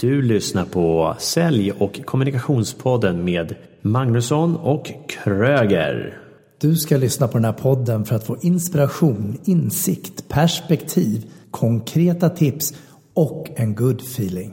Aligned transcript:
Du 0.00 0.22
lyssnar 0.22 0.64
på 0.64 1.16
Sälj 1.18 1.72
och 1.72 2.00
kommunikationspodden 2.04 3.24
med 3.24 3.54
Magnusson 3.82 4.56
och 4.56 4.92
Kröger. 5.08 6.18
Du 6.60 6.76
ska 6.76 6.96
lyssna 6.96 7.28
på 7.28 7.38
den 7.38 7.44
här 7.44 7.52
podden 7.52 8.04
för 8.04 8.16
att 8.16 8.26
få 8.26 8.36
inspiration, 8.42 9.38
insikt, 9.44 10.28
perspektiv, 10.28 11.24
konkreta 11.50 12.28
tips 12.28 12.74
och 13.14 13.46
en 13.56 13.74
good 13.74 14.00
feeling. 14.00 14.52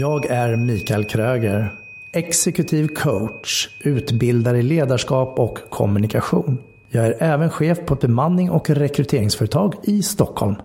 Jag 0.00 0.26
är 0.26 0.56
Mikael 0.56 1.04
Kröger, 1.04 1.72
exekutiv 2.12 2.88
coach, 2.88 3.68
utbildare 3.84 4.58
i 4.58 4.62
ledarskap 4.62 5.38
och 5.38 5.58
kommunikation. 5.70 6.58
Jag 6.90 7.06
är 7.06 7.16
även 7.22 7.50
chef 7.50 7.78
på 7.86 7.94
ett 7.94 8.00
bemanning 8.00 8.50
och 8.50 8.70
rekryteringsföretag 8.70 9.74
i 9.82 10.02
Stockholm. 10.02 10.56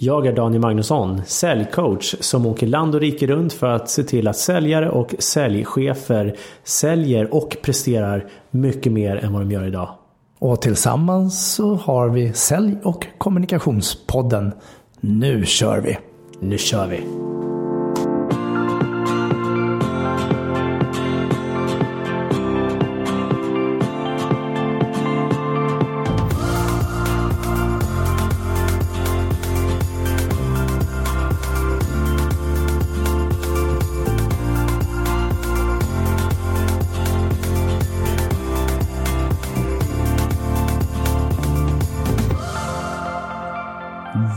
Jag 0.00 0.26
är 0.26 0.32
Daniel 0.32 0.62
Magnusson, 0.62 1.22
säljcoach 1.26 2.14
som 2.20 2.46
åker 2.46 2.66
land 2.66 2.94
och 2.94 3.00
rike 3.00 3.26
runt 3.26 3.52
för 3.52 3.66
att 3.66 3.90
se 3.90 4.02
till 4.02 4.28
att 4.28 4.36
säljare 4.36 4.90
och 4.90 5.14
säljchefer 5.18 6.36
säljer 6.64 7.34
och 7.34 7.56
presterar 7.62 8.26
mycket 8.50 8.92
mer 8.92 9.16
än 9.16 9.32
vad 9.32 9.42
de 9.42 9.50
gör 9.50 9.66
idag. 9.66 9.88
Och 10.38 10.62
tillsammans 10.62 11.54
så 11.54 11.74
har 11.74 12.08
vi 12.08 12.32
Sälj 12.32 12.76
och 12.82 13.06
kommunikationspodden. 13.18 14.52
Nu 15.00 15.44
kör 15.46 15.80
vi! 15.80 15.98
Nu 16.40 16.58
kör 16.58 16.86
vi! 16.86 17.00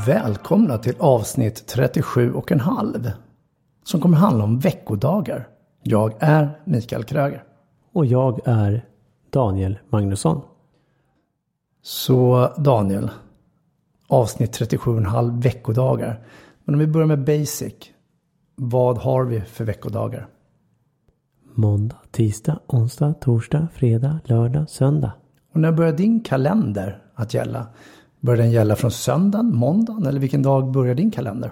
Välkomna 0.05 0.77
till 0.77 0.95
avsnitt 0.99 1.67
37 1.67 2.33
och 2.33 2.51
en 2.51 2.59
halv. 2.59 3.11
Som 3.83 4.01
kommer 4.01 4.17
handla 4.17 4.43
om 4.43 4.59
veckodagar. 4.59 5.47
Jag 5.83 6.13
är 6.19 6.61
Mikael 6.65 7.03
Kröger. 7.03 7.43
Och 7.93 8.05
jag 8.05 8.39
är 8.45 8.85
Daniel 9.29 9.79
Magnusson. 9.89 10.41
Så 11.81 12.49
Daniel. 12.57 13.11
Avsnitt 14.07 14.53
37 14.53 14.91
och 14.91 14.97
en 14.97 15.05
halv 15.05 15.41
veckodagar. 15.41 16.19
Men 16.63 16.75
om 16.75 16.79
vi 16.79 16.87
börjar 16.87 17.07
med 17.07 17.23
basic. 17.23 17.73
Vad 18.55 18.97
har 18.97 19.23
vi 19.23 19.41
för 19.41 19.65
veckodagar? 19.65 20.27
Måndag, 21.53 21.97
tisdag, 22.11 22.59
onsdag, 22.67 23.13
torsdag, 23.13 23.67
fredag, 23.73 24.19
lördag, 24.23 24.69
söndag. 24.69 25.11
Och 25.53 25.59
när 25.59 25.71
börjar 25.71 25.93
din 25.93 26.23
kalender 26.23 27.03
att 27.15 27.33
gälla? 27.33 27.67
Börjar 28.21 28.43
den 28.43 28.51
gälla 28.51 28.75
från 28.75 28.91
söndagen, 28.91 29.55
måndagen 29.55 30.05
eller 30.05 30.19
vilken 30.19 30.41
dag 30.41 30.71
börjar 30.71 30.95
din 30.95 31.11
kalender? 31.11 31.51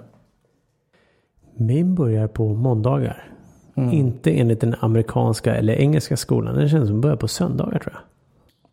Min 1.56 1.94
börjar 1.94 2.28
på 2.28 2.54
måndagar. 2.54 3.32
Mm. 3.74 3.92
Inte 3.92 4.30
enligt 4.30 4.60
den 4.60 4.74
amerikanska 4.80 5.54
eller 5.54 5.72
engelska 5.72 6.16
skolan. 6.16 6.54
Den 6.54 6.68
känns 6.68 6.88
som 6.88 7.00
börjar 7.00 7.16
på 7.16 7.28
söndagar 7.28 7.78
tror 7.78 7.94
jag. 7.94 8.02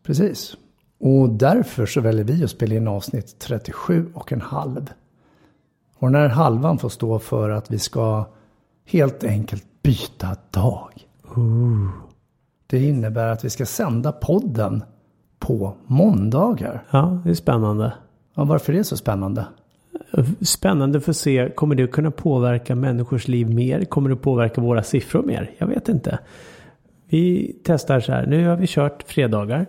Precis. 0.02 0.56
Och 1.00 1.30
därför 1.30 1.86
så 1.86 2.00
väljer 2.00 2.24
vi 2.24 2.44
att 2.44 2.50
spela 2.50 2.74
in 2.74 2.88
avsnitt 2.88 3.38
37 3.38 4.12
och 4.14 4.32
en 4.32 4.40
halv. 4.40 4.90
Och 5.98 6.12
den 6.12 6.22
här 6.22 6.28
halvan 6.28 6.78
får 6.78 6.88
stå 6.88 7.18
för 7.18 7.50
att 7.50 7.70
vi 7.70 7.78
ska 7.78 8.24
helt 8.86 9.24
enkelt 9.24 9.64
byta 9.82 10.36
dag. 10.50 10.90
Ooh. 11.36 11.88
Det 12.66 12.84
innebär 12.84 13.26
att 13.26 13.44
vi 13.44 13.50
ska 13.50 13.66
sända 13.66 14.12
podden 14.12 14.82
på 15.38 15.74
måndagar. 15.86 16.82
Ja, 16.90 17.20
det 17.24 17.30
är 17.30 17.34
spännande. 17.34 17.92
Ja, 18.34 18.44
varför 18.44 18.72
är 18.72 18.76
det 18.76 18.84
så 18.84 18.96
spännande? 18.96 19.46
Spännande 20.40 21.00
för 21.00 21.10
att 21.10 21.16
se, 21.16 21.50
kommer 21.54 21.74
det 21.74 21.86
kunna 21.86 22.10
påverka 22.10 22.74
människors 22.74 23.28
liv 23.28 23.54
mer? 23.54 23.84
Kommer 23.84 24.10
det 24.10 24.16
påverka 24.16 24.60
våra 24.60 24.82
siffror 24.82 25.22
mer? 25.22 25.50
Jag 25.58 25.66
vet 25.66 25.88
inte. 25.88 26.18
Vi 27.08 27.56
testar 27.64 28.00
så 28.00 28.12
här, 28.12 28.26
nu 28.26 28.48
har 28.48 28.56
vi 28.56 28.66
kört 28.66 29.02
fredagar. 29.02 29.66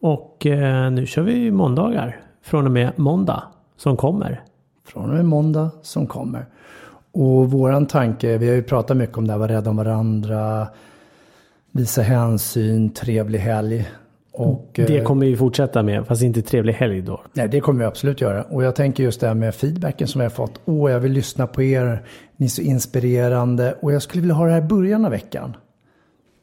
Och 0.00 0.46
eh, 0.46 0.90
nu 0.90 1.06
kör 1.06 1.22
vi 1.22 1.50
måndagar. 1.50 2.20
Från 2.42 2.66
och 2.66 2.72
med 2.72 2.98
måndag 2.98 3.42
som 3.76 3.96
kommer. 3.96 4.42
Från 4.86 5.10
och 5.10 5.16
med 5.16 5.24
måndag 5.24 5.70
som 5.82 6.06
kommer. 6.06 6.46
Och 7.12 7.50
våran 7.50 7.86
tanke, 7.86 8.38
vi 8.38 8.48
har 8.48 8.54
ju 8.54 8.62
pratat 8.62 8.96
mycket 8.96 9.18
om 9.18 9.26
det 9.26 9.32
här, 9.32 9.38
vara 9.38 9.52
rädda 9.52 9.70
om 9.70 9.76
varandra, 9.76 10.68
visa 11.70 12.02
hänsyn, 12.02 12.90
trevlig 12.90 13.38
helg. 13.38 13.90
Och, 14.40 14.70
det 14.74 14.98
eh, 14.98 15.04
kommer 15.04 15.26
vi 15.26 15.36
fortsätta 15.36 15.82
med, 15.82 16.06
fast 16.06 16.22
inte 16.22 16.42
trevlig 16.42 16.72
helg 16.72 17.02
då. 17.02 17.20
Nej, 17.32 17.48
det 17.48 17.60
kommer 17.60 17.78
vi 17.78 17.84
absolut 17.84 18.20
göra. 18.20 18.42
Och 18.42 18.64
jag 18.64 18.76
tänker 18.76 19.02
just 19.02 19.20
det 19.20 19.26
här 19.26 19.34
med 19.34 19.54
feedbacken 19.54 20.08
som 20.08 20.18
vi 20.18 20.24
har 20.24 20.30
fått. 20.30 20.60
Åh, 20.64 20.90
jag 20.90 21.00
vill 21.00 21.12
lyssna 21.12 21.46
på 21.46 21.62
er. 21.62 22.02
Ni 22.36 22.46
är 22.46 22.50
så 22.50 22.62
inspirerande. 22.62 23.74
Och 23.80 23.92
jag 23.92 24.02
skulle 24.02 24.20
vilja 24.20 24.34
ha 24.34 24.46
det 24.46 24.52
här 24.52 24.58
i 24.58 24.68
början 24.68 25.04
av 25.04 25.10
veckan. 25.10 25.56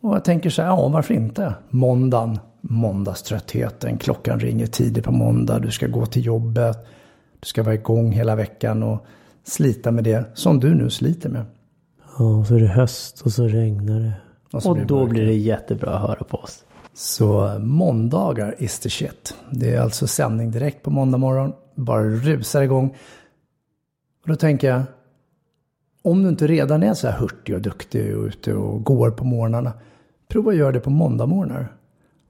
Och 0.01 0.15
jag 0.15 0.25
tänker 0.25 0.49
så 0.49 0.61
här, 0.61 0.69
ja 0.69 0.87
varför 0.87 1.13
inte? 1.13 1.53
Måndagen, 1.69 2.39
måndagströttheten. 2.61 3.97
Klockan 3.97 4.39
ringer 4.39 4.67
tidigt 4.67 5.03
på 5.03 5.11
måndag. 5.11 5.59
Du 5.59 5.71
ska 5.71 5.87
gå 5.87 6.05
till 6.05 6.25
jobbet. 6.25 6.77
Du 7.39 7.45
ska 7.47 7.63
vara 7.63 7.75
igång 7.75 8.11
hela 8.11 8.35
veckan 8.35 8.83
och 8.83 9.05
slita 9.43 9.91
med 9.91 10.03
det 10.03 10.25
som 10.33 10.59
du 10.59 10.75
nu 10.75 10.89
sliter 10.89 11.29
med. 11.29 11.45
Ja, 12.19 12.45
så 12.45 12.55
är 12.55 12.59
det 12.59 12.67
höst 12.67 13.21
och 13.21 13.31
så 13.31 13.47
regnar 13.47 13.99
det. 13.99 14.13
Och, 14.51 14.65
och 14.65 14.75
blir 14.75 14.85
då 14.85 14.95
mörker. 14.95 15.09
blir 15.09 15.25
det 15.25 15.33
jättebra 15.33 15.91
att 15.91 16.01
höra 16.01 16.23
på 16.23 16.37
oss. 16.37 16.63
Så 16.97 17.59
måndagar 17.59 18.55
is 18.57 18.79
the 18.79 18.89
shit. 18.89 19.35
Det 19.51 19.73
är 19.73 19.81
alltså 19.81 20.07
sändning 20.07 20.51
direkt 20.51 20.83
på 20.83 20.89
måndag 20.89 21.17
morgon. 21.17 21.53
Bara 21.75 22.03
rusar 22.03 22.61
igång. 22.61 22.95
Och 24.23 24.27
då 24.27 24.35
tänker 24.35 24.69
jag, 24.69 24.83
om 26.01 26.23
du 26.23 26.29
inte 26.29 26.47
redan 26.47 26.83
är 26.83 26.93
så 26.93 27.07
här 27.07 27.19
hurtig 27.19 27.55
och 27.55 27.61
duktig 27.61 28.17
och 28.17 28.23
ute 28.23 28.53
och 28.53 28.83
går 28.83 29.11
på 29.11 29.23
morgnarna. 29.25 29.73
Prova 30.27 30.51
att 30.51 30.57
göra 30.57 30.71
det 30.71 30.79
på 30.79 30.89
måndagmorgnar. 30.89 31.73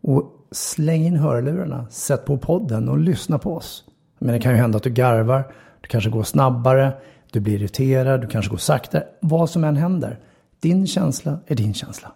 Och 0.02 0.48
släng 0.52 1.06
in 1.06 1.18
hörlurarna, 1.18 1.88
sätt 1.90 2.26
på 2.26 2.38
podden 2.38 2.90
och 2.90 2.98
lyssna 2.98 3.40
på 3.40 3.56
oss. 3.56 3.84
Men 4.20 4.34
det 4.34 4.40
kan 4.40 4.52
ju 4.52 4.58
hända 4.58 4.78
att 4.78 4.84
du 4.84 4.90
garvar, 4.90 5.54
du 5.82 5.88
kanske 5.88 6.10
går 6.10 6.24
snabbare, 6.24 6.94
du 7.32 7.40
blir 7.40 7.56
irriterad, 7.56 8.22
du 8.22 8.28
kanske 8.28 8.52
går 8.52 8.58
saktare. 8.58 9.04
Vad 9.22 9.50
som 9.50 9.64
än 9.64 9.76
händer. 9.76 10.20
Din 10.60 10.88
känsla 10.88 11.40
är 11.46 11.56
din 11.56 11.74
känsla. 11.74 12.12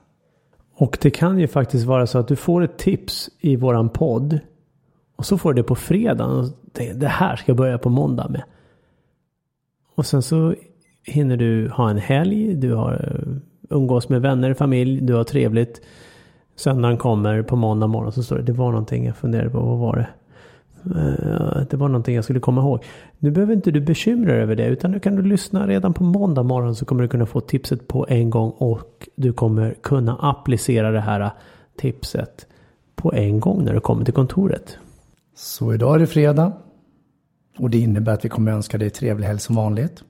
Och 0.82 0.98
det 1.02 1.10
kan 1.10 1.40
ju 1.40 1.48
faktiskt 1.48 1.86
vara 1.86 2.08
så 2.08 2.20
att 2.20 2.28
du 2.28 2.36
får 2.36 2.62
ett 2.62 2.78
tips 2.78 3.30
i 3.40 3.56
våran 3.56 3.90
podd. 3.90 4.40
Och 5.16 5.26
så 5.26 5.38
får 5.38 5.54
du 5.54 5.62
det 5.62 5.68
på 5.68 5.76
fredagen. 5.76 6.40
Och 6.40 6.74
tänker, 6.74 6.94
det 6.94 7.08
här 7.08 7.36
ska 7.36 7.50
jag 7.50 7.58
börja 7.58 7.78
på 7.78 7.90
måndag 7.90 8.30
med. 8.30 8.44
Och 9.96 10.06
sen 10.06 10.22
så 10.22 10.56
hinner 11.04 11.38
du 11.38 11.70
ha 11.70 11.90
en 11.90 11.98
helg. 11.98 12.56
Du 12.56 12.74
har 12.74 12.94
eh, 12.94 13.78
umgås 13.78 14.10
med 14.10 14.22
vänner, 14.22 14.54
familj. 14.54 15.02
Du 15.02 15.14
har 15.14 15.24
trevligt. 15.24 15.82
Söndagen 16.56 16.98
kommer 16.98 17.42
på 17.44 17.56
måndag 17.56 17.88
morgon 17.88 18.12
så 18.12 18.24
står 18.24 18.36
det. 18.36 18.44
Det 18.44 18.54
var 18.54 18.72
någonting 18.72 19.06
jag 19.06 19.16
funderade 19.16 19.50
på. 19.50 19.60
Vad 19.60 19.78
var 19.78 19.96
det? 19.96 20.08
Eh, 20.86 21.62
det 21.70 21.78
var 21.78 21.88
någonting 21.88 22.16
jag 22.16 22.24
skulle 22.24 22.40
komma 22.40 22.62
ihåg. 22.62 22.84
Nu 23.20 23.32
behöver 23.32 23.54
inte 23.54 23.72
du 23.72 23.82
bekymra 23.82 24.34
dig 24.34 24.42
över 24.42 24.56
det. 24.56 24.66
Utan 24.66 24.92
nu 24.92 25.00
kan 25.00 25.16
du 25.16 25.22
lyssna 25.22 25.68
redan 25.68 25.94
på 25.94 26.04
måndag 26.04 26.44
morgon. 26.44 26.76
Så 26.76 26.86
kommer 26.86 27.04
du 27.04 27.10
kunna 27.10 27.26
få 27.26 27.40
tipset 27.42 27.88
på 27.88 28.06
en 28.10 28.30
gång. 28.30 28.50
Och 28.50 29.10
du 29.16 29.34
kommer 29.34 29.74
kunna 29.74 30.16
applicera 30.16 30.92
det 30.92 31.00
här 31.00 31.32
tipset 31.78 32.48
på 32.96 33.14
en 33.14 33.40
gång 33.40 33.64
när 33.66 33.74
du 33.74 33.80
kommer 33.80 34.06
till 34.06 34.14
kontoret. 34.14 34.78
Så 35.36 35.74
idag 35.74 35.96
är 35.96 36.00
det 36.00 36.08
fredag. 36.08 36.54
Och 37.58 37.70
det 37.70 37.78
innebär 37.78 38.14
att 38.14 38.26
vi 38.26 38.30
kommer 38.30 38.52
önska 38.52 38.78
dig 38.78 38.90
trevlig 38.90 39.28
helg 39.28 39.40
som 39.40 39.56
vanligt. 39.56 40.04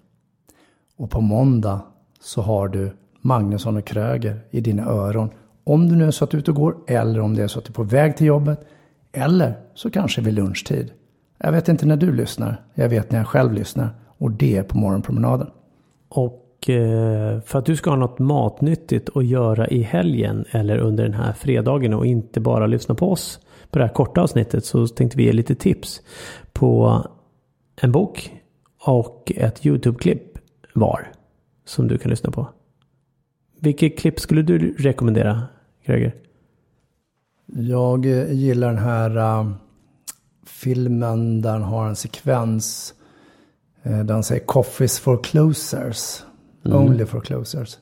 Och 0.98 1.09
på 1.09 1.22
måndag 1.22 1.82
så 2.20 2.41
har 2.41 2.67
du 2.67 2.91
Magnusson 3.22 3.78
och 3.78 3.85
Kröger 3.85 4.40
i 4.52 4.62
dina 4.62 4.85
öron. 4.85 5.29
Om 5.64 5.90
du 5.90 5.96
nu 5.96 6.08
är 6.08 6.12
så 6.12 6.24
att 6.24 6.32
du 6.32 6.38
är 6.38 6.40
ute 6.40 6.52
och 6.52 6.58
går 6.58 6.76
eller 6.88 7.20
om 7.20 7.35
det 7.35 7.44
är 7.44 7.47
så 7.47 7.59
att 7.59 7.66
du 7.66 7.72
är 7.72 7.74
på 7.74 7.84
väg 7.84 8.17
till 8.17 8.28
jobbet. 8.28 8.67
Eller 9.11 9.53
så 9.73 9.90
kanske 9.90 10.22
vid 10.22 10.34
lunchtid. 10.34 10.91
Jag 11.37 11.52
vet 11.52 11.69
inte 11.69 11.85
när 11.85 11.97
du 11.97 12.11
lyssnar. 12.16 12.63
Jag 12.73 12.90
vet 12.90 13.11
när 13.11 13.17
jag 13.17 13.28
själv 13.28 13.53
lyssnar. 13.53 13.90
Och 14.17 14.31
det 14.31 14.58
är 14.58 14.63
på 14.63 14.78
morgonpromenaden. 14.78 15.47
Och 16.09 16.69
eh, 16.69 17.41
för 17.41 17.59
att 17.59 17.66
du 17.66 17.75
ska 17.75 17.90
ha 17.90 17.97
något 17.97 18.19
matnyttigt 18.19 19.09
att 19.16 19.25
göra 19.25 19.67
i 19.67 19.81
helgen 19.81 20.46
eller 20.52 20.78
under 20.78 21.03
den 21.03 21.13
här 21.13 21.34
fredagen 21.34 21.93
och 21.93 22.05
inte 22.05 22.40
bara 22.40 22.67
lyssna 22.67 22.96
på 22.96 23.11
oss 23.11 23.40
på 23.69 23.79
det 23.79 23.85
här 23.85 23.93
korta 23.93 24.22
avsnittet 24.22 24.66
så 24.66 24.87
tänkte 24.87 25.17
vi 25.17 25.23
ge 25.23 25.31
lite 25.31 25.55
tips 25.55 26.02
på 26.53 27.02
en 27.81 27.91
bok 27.91 28.31
och 28.85 29.31
ett 29.35 29.66
YouTube-klipp 29.66 30.37
var 30.73 31.11
som 31.66 31.87
du 31.87 31.97
kan 31.97 32.09
lyssna 32.09 32.31
på. 32.31 32.47
Vilket 33.59 33.99
klipp 33.99 34.19
skulle 34.19 34.41
du 34.41 34.75
rekommendera, 34.79 35.43
Greger? 35.85 36.14
Jag 37.53 38.06
eh, 38.06 38.32
gillar 38.32 38.68
den 38.68 38.78
här 38.78 39.18
uh, 39.18 39.52
filmen 40.46 41.42
där 41.42 41.52
han 41.52 41.64
har 41.64 41.88
en 41.88 41.96
sekvens 41.96 42.94
uh, 43.86 44.03
där 44.03 44.14
han 44.14 44.24
säger 44.24 44.46
Coffees 44.46 45.00
for 45.00 45.24
closers. 45.24 46.24
Only 46.64 47.06
for 47.06 47.22
closers. 47.22 47.78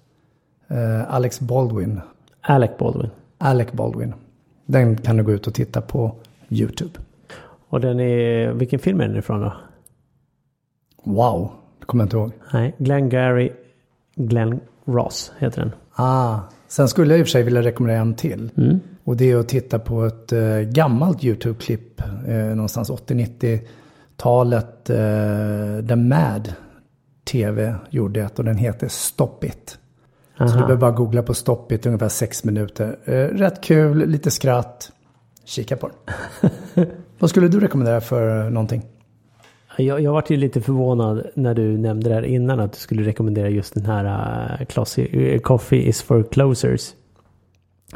Eh, 0.70 1.14
Alex 1.14 1.40
Baldwin. 1.40 2.02
Alec 2.42 2.72
Baldwin. 2.78 3.10
Alec 3.38 3.72
Baldwin. 3.72 4.14
Den 4.66 4.98
kan 4.98 5.18
du 5.18 5.24
gå 5.24 5.32
ut 5.32 5.48
och 5.48 5.54
titta 5.54 5.82
på 5.82 6.16
YouTube. 6.50 7.00
Och 7.70 7.82
den 7.82 8.00
är, 8.00 8.52
vilken 8.52 8.80
film 8.80 9.02
är 9.02 9.08
den 9.08 9.18
ifrån 9.18 9.42
då? 9.42 9.54
Wow, 11.04 11.52
det 11.80 11.86
kommer 11.86 12.04
jag 12.04 12.06
inte 12.06 12.18
ihåg. 12.18 12.32
Nej, 12.54 12.76
Glenn 12.78 13.10
Gary, 13.10 13.52
Glenn 14.16 14.60
Ross 14.86 15.32
heter 15.38 15.62
den. 15.62 15.72
Ah, 15.96 16.40
sen 16.68 16.88
skulle 16.88 17.14
jag 17.14 17.20
i 17.20 17.24
och 17.24 17.28
för 17.28 17.32
sig 17.32 17.44
vilja 17.44 17.62
rekommendera 17.62 18.02
en 18.02 18.14
till. 18.14 18.52
Mm. 18.58 18.80
Och 19.04 19.18
det 19.18 19.32
är 19.32 19.38
att 19.38 19.48
titta 19.48 19.80
på 19.80 20.06
ett 20.06 20.32
eh, 20.32 20.60
gammalt 20.60 21.24
YouTube-klipp. 21.24 22.02
Eh, 22.28 22.36
någonstans 22.36 22.90
80-90-talet. 22.90 24.90
Eh, 24.90 24.96
där 25.84 25.96
Mad 25.96 26.54
TV 27.32 27.76
gjorde 27.90 28.22
ett 28.22 28.40
och 28.40 28.46
den 28.46 28.58
heter 28.58 28.88
Stop 28.88 29.38
It. 29.42 29.78
Så 30.38 30.44
du 30.44 30.50
Aha. 30.50 30.60
behöver 30.60 30.82
bara 30.82 30.92
googla 30.92 31.24
på 31.24 31.34
Stop 31.34 31.68
It, 31.70 31.86
ungefär 31.86 32.10
sex 32.10 32.44
minuter. 32.44 32.98
Eh, 33.06 33.14
rätt 33.14 33.64
kul, 33.64 34.10
lite 34.10 34.32
skratt. 34.32 34.92
Kika 35.46 35.78
på 35.78 35.90
den. 35.90 35.98
Vad 37.20 37.30
skulle 37.30 37.48
du 37.48 37.60
rekommendera 37.60 38.02
för 38.02 38.50
någonting? 38.50 38.82
Jag, 39.78 40.02
jag 40.02 40.14
vart 40.14 40.30
ju 40.30 40.38
lite 40.38 40.62
förvånad 40.62 41.28
när 41.36 41.54
du 41.54 41.78
nämnde 41.78 42.10
det 42.10 42.16
här 42.16 42.26
innan 42.26 42.60
att 42.60 42.74
du 42.74 42.80
skulle 42.80 43.04
rekommendera 43.04 43.50
just 43.50 43.74
den 43.74 43.86
här 43.86 44.06
uh, 45.14 45.40
Coffee 45.40 45.88
is 45.88 46.02
for 46.02 46.24
closers. 46.24 46.94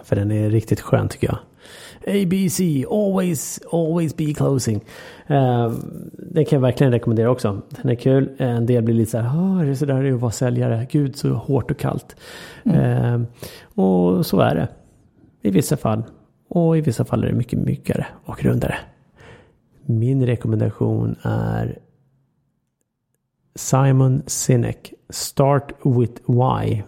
För 0.04 0.16
den 0.16 0.32
är 0.32 0.50
riktigt 0.50 0.82
skön 0.82 1.10
tycker 1.10 1.28
jag. 1.28 1.38
ABC, 2.08 2.60
always, 2.92 3.60
always 3.72 4.18
be 4.18 4.34
closing. 4.34 4.76
Uh, 5.30 5.74
den 6.18 6.46
kan 6.46 6.58
jag 6.58 6.62
verkligen 6.62 6.94
rekommendera 6.94 7.32
också. 7.32 7.62
Den 7.70 7.92
är 7.92 7.96
kul. 7.96 8.36
En 8.38 8.66
del 8.66 8.84
blir 8.84 8.96
lite 8.96 9.12
så 9.12 9.18
här, 9.18 9.40
ah, 9.40 9.62
är 9.62 9.66
det 9.66 9.76
så 9.76 9.86
där 9.86 10.04
det 10.04 10.10
är 10.10 10.14
att 10.14 10.22
vara 10.22 10.32
säljare? 10.32 10.88
Gud 10.92 11.16
så 11.16 11.30
hårt 11.30 11.72
och 11.72 11.78
kallt. 11.78 12.16
Eh, 12.64 13.22
och 13.76 14.26
så 14.26 14.40
är 14.40 14.56
det. 14.56 14.68
I 15.42 15.52
vissa 15.52 15.78
fall. 15.78 16.04
Och 16.50 16.78
i 16.78 16.82
vissa 16.82 17.06
fall 17.06 17.24
är 17.24 17.28
det 17.28 17.34
mycket 17.34 17.60
myggare 17.60 18.08
och 18.26 18.44
rundare. 18.44 18.76
Min 19.86 20.26
rekommendation 20.26 21.16
är 21.22 21.80
Simon 23.56 24.24
Sinek, 24.28 24.94
Start 25.10 25.72
with 25.84 26.22
Why. 26.28 26.84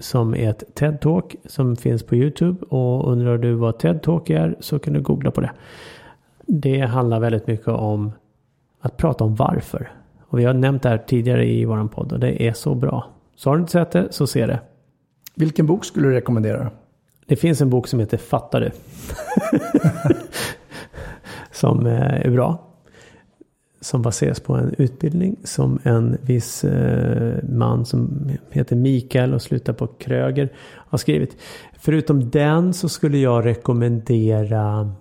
Som 0.00 0.34
är 0.34 0.50
ett 0.50 0.64
TED-talk 0.74 1.36
som 1.44 1.76
finns 1.76 2.02
på 2.02 2.16
YouTube. 2.16 2.66
Och 2.66 3.12
undrar 3.12 3.38
du 3.38 3.54
vad 3.54 3.74
TED-talk 3.74 4.30
är 4.30 4.56
så 4.60 4.78
kan 4.78 4.92
du 4.92 5.00
googla 5.00 5.30
på 5.30 5.40
det. 5.40 5.50
Det 6.46 6.80
handlar 6.80 7.20
väldigt 7.20 7.46
mycket 7.46 7.68
om 7.68 8.12
att 8.80 8.96
prata 8.96 9.24
om 9.24 9.34
varför. 9.34 9.92
Och 10.28 10.38
vi 10.38 10.44
har 10.44 10.54
nämnt 10.54 10.82
det 10.82 10.88
här 10.88 10.98
tidigare 10.98 11.46
i 11.46 11.64
våran 11.64 11.88
podd 11.88 12.12
och 12.12 12.20
det 12.20 12.48
är 12.48 12.52
så 12.52 12.74
bra. 12.74 13.06
Så 13.36 13.50
har 13.50 13.56
du 13.56 13.60
inte 13.60 13.72
sett 13.72 13.90
det 13.90 14.12
så 14.12 14.26
se 14.26 14.46
det. 14.46 14.60
Vilken 15.34 15.66
bok 15.66 15.84
skulle 15.84 16.08
du 16.08 16.14
rekommendera? 16.14 16.70
Det 17.26 17.36
finns 17.36 17.60
en 17.60 17.70
bok 17.70 17.86
som 17.86 18.00
heter 18.00 18.16
Fattar 18.16 18.60
du? 18.60 18.70
som 21.52 21.86
eh, 21.86 22.26
är 22.26 22.30
bra. 22.30 22.67
Som 23.80 24.02
baseras 24.02 24.40
på 24.40 24.54
en 24.54 24.74
utbildning 24.78 25.36
som 25.44 25.78
en 25.82 26.18
viss 26.22 26.64
eh, 26.64 27.44
man 27.48 27.86
som 27.86 28.30
heter 28.50 28.76
Mikael 28.76 29.34
och 29.34 29.42
slutar 29.42 29.72
på 29.72 29.86
Kröger 29.86 30.52
har 30.58 30.98
skrivit. 30.98 31.36
Förutom 31.78 32.30
den 32.30 32.74
så 32.74 32.88
skulle 32.88 33.18
jag 33.18 33.44
rekommendera 33.44 34.92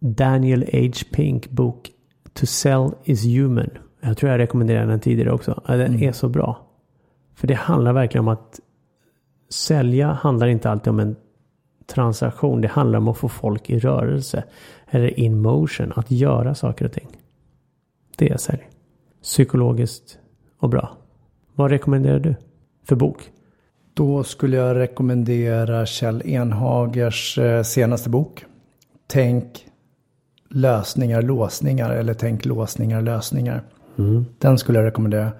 Daniel 0.00 0.64
H. 0.72 0.92
Pink 1.12 1.50
bok 1.50 1.90
To 2.32 2.46
Sell 2.46 2.90
Is 3.04 3.24
Human. 3.24 3.70
Jag 4.00 4.16
tror 4.16 4.30
jag 4.32 4.38
rekommenderade 4.38 4.86
den 4.86 5.00
tidigare 5.00 5.32
också. 5.32 5.62
Den 5.66 6.02
är 6.02 6.12
så 6.12 6.28
bra. 6.28 6.66
För 7.34 7.46
det 7.46 7.54
handlar 7.54 7.92
verkligen 7.92 8.24
om 8.24 8.32
att 8.32 8.60
sälja 9.50 10.12
handlar 10.12 10.46
inte 10.46 10.70
alltid 10.70 10.90
om 10.90 11.00
en 11.00 11.16
transaktion. 11.86 12.60
Det 12.60 12.68
handlar 12.68 12.98
om 12.98 13.08
att 13.08 13.18
få 13.18 13.28
folk 13.28 13.70
i 13.70 13.78
rörelse. 13.78 14.44
Eller 14.90 15.20
in 15.20 15.42
motion. 15.42 15.92
Att 15.96 16.10
göra 16.10 16.54
saker 16.54 16.84
och 16.84 16.92
ting. 16.92 17.08
Det 18.16 18.30
är 18.30 18.36
sälj. 18.36 18.68
Psykologiskt 19.22 20.18
och 20.58 20.68
bra. 20.68 20.96
Vad 21.54 21.70
rekommenderar 21.70 22.18
du 22.18 22.34
för 22.84 22.96
bok? 22.96 23.30
Då 23.94 24.24
skulle 24.24 24.56
jag 24.56 24.76
rekommendera 24.76 25.86
Kjell 25.86 26.22
Enhagers 26.24 27.38
eh, 27.38 27.62
senaste 27.62 28.10
bok. 28.10 28.44
Tänk 29.06 29.66
lösningar, 30.50 31.22
låsningar 31.22 31.90
eller 31.90 32.14
tänk 32.14 32.44
låsningar, 32.44 33.02
lösningar. 33.02 33.62
Den 34.38 34.58
skulle 34.58 34.78
jag 34.78 34.86
rekommendera. 34.86 35.32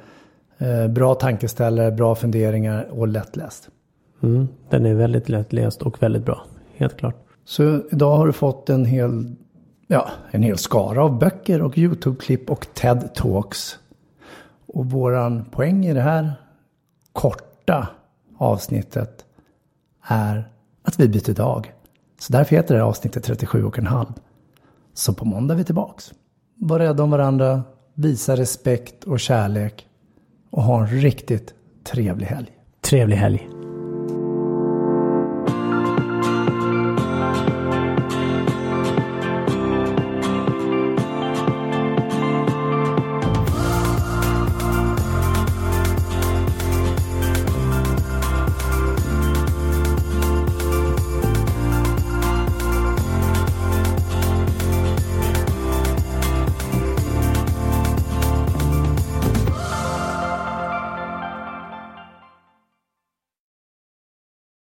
Eh, 0.58 0.88
Bra 0.88 1.14
tankeställare, 1.14 1.92
bra 1.92 2.14
funderingar 2.14 2.88
och 2.90 3.08
lättläst. 3.08 3.68
Mm. 4.22 4.48
Den 4.70 4.86
är 4.86 4.94
väldigt 4.94 5.28
lättläst 5.28 5.82
och 5.82 6.02
väldigt 6.02 6.24
bra. 6.24 6.46
Helt 6.76 6.96
klart. 6.96 7.16
Så 7.44 7.82
idag 7.92 8.16
har 8.16 8.26
du 8.26 8.32
fått 8.32 8.70
en 8.70 8.84
hel, 8.84 9.36
ja, 9.94 10.10
en 10.30 10.42
hel 10.42 10.58
skara 10.58 11.04
av 11.04 11.18
böcker 11.18 11.62
och 11.62 11.78
YouTube-klipp 11.78 12.50
och 12.50 12.66
TED-talks. 12.74 13.76
Och 14.66 14.86
våran 14.86 15.44
poäng 15.44 15.86
i 15.86 15.92
det 15.92 16.00
här 16.00 16.32
korta 17.12 17.88
avsnittet 18.38 19.24
är 20.02 20.48
att 20.82 21.00
vi 21.00 21.08
byter 21.08 21.34
dag. 21.34 21.72
Så 22.18 22.32
därför 22.32 22.56
heter 22.56 22.74
det 22.74 22.80
här 22.80 22.88
avsnittet 22.88 23.24
37 23.24 23.64
och 23.64 23.78
en 23.78 23.86
halv. 23.86 24.12
Så 24.94 25.14
på 25.14 25.24
måndag 25.24 25.54
är 25.54 25.58
vi 25.58 25.64
tillbaks. 25.64 26.12
Var 26.54 26.78
rädda 26.78 27.02
om 27.02 27.10
varandra, 27.10 27.62
visa 27.94 28.36
respekt 28.36 29.04
och 29.04 29.20
kärlek 29.20 29.86
och 30.50 30.62
ha 30.62 30.80
en 30.80 30.86
riktigt 30.86 31.54
trevlig 31.84 32.26
helg. 32.26 32.50
Trevlig 32.80 33.16
helg. 33.16 33.63